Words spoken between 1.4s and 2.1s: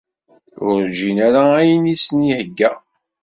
ayen i